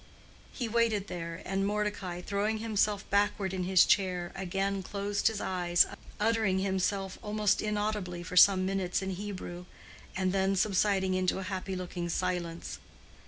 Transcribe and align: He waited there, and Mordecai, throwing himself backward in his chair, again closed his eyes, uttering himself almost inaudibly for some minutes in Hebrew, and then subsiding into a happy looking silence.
He 0.51 0.67
waited 0.67 1.05
there, 1.09 1.43
and 1.45 1.63
Mordecai, 1.63 2.21
throwing 2.21 2.57
himself 2.57 3.07
backward 3.11 3.53
in 3.53 3.65
his 3.65 3.85
chair, 3.85 4.31
again 4.33 4.81
closed 4.81 5.27
his 5.27 5.39
eyes, 5.39 5.85
uttering 6.19 6.57
himself 6.57 7.19
almost 7.21 7.61
inaudibly 7.61 8.23
for 8.23 8.35
some 8.35 8.65
minutes 8.65 9.03
in 9.03 9.11
Hebrew, 9.11 9.65
and 10.17 10.33
then 10.33 10.55
subsiding 10.55 11.13
into 11.13 11.37
a 11.37 11.43
happy 11.43 11.75
looking 11.75 12.09
silence. 12.09 12.79